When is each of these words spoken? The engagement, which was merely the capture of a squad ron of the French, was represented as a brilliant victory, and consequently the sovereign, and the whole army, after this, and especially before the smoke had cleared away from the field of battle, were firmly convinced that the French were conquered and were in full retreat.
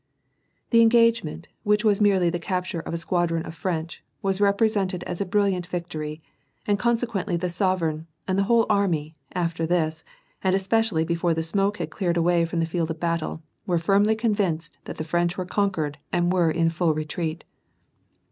The 0.71 0.81
engagement, 0.81 1.47
which 1.61 1.83
was 1.85 2.01
merely 2.01 2.31
the 2.31 2.39
capture 2.39 2.79
of 2.79 2.91
a 2.91 2.97
squad 2.97 3.29
ron 3.29 3.41
of 3.41 3.51
the 3.53 3.57
French, 3.57 4.03
was 4.23 4.41
represented 4.41 5.03
as 5.03 5.21
a 5.21 5.27
brilliant 5.27 5.67
victory, 5.67 6.23
and 6.65 6.79
consequently 6.79 7.37
the 7.37 7.51
sovereign, 7.51 8.07
and 8.27 8.35
the 8.35 8.45
whole 8.45 8.65
army, 8.67 9.15
after 9.33 9.67
this, 9.67 10.03
and 10.43 10.55
especially 10.55 11.03
before 11.03 11.35
the 11.35 11.43
smoke 11.43 11.77
had 11.77 11.91
cleared 11.91 12.17
away 12.17 12.45
from 12.45 12.59
the 12.61 12.65
field 12.65 12.89
of 12.89 12.99
battle, 12.99 13.43
were 13.67 13.77
firmly 13.77 14.15
convinced 14.15 14.79
that 14.85 14.97
the 14.97 15.03
French 15.03 15.37
were 15.37 15.45
conquered 15.45 15.99
and 16.11 16.33
were 16.33 16.49
in 16.49 16.71
full 16.71 16.95
retreat. 16.95 17.43